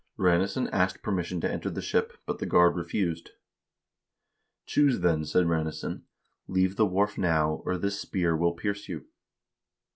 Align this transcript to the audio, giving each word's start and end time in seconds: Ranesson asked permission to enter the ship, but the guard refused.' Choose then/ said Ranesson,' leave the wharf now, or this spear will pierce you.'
Ranesson 0.17 0.67
asked 0.71 1.03
permission 1.03 1.39
to 1.41 1.51
enter 1.51 1.69
the 1.69 1.79
ship, 1.79 2.13
but 2.25 2.39
the 2.39 2.47
guard 2.47 2.75
refused.' 2.75 3.29
Choose 4.65 5.01
then/ 5.01 5.25
said 5.25 5.45
Ranesson,' 5.45 6.05
leave 6.47 6.75
the 6.75 6.87
wharf 6.87 7.19
now, 7.19 7.61
or 7.65 7.77
this 7.77 7.99
spear 7.99 8.35
will 8.35 8.53
pierce 8.53 8.89
you.' 8.89 9.05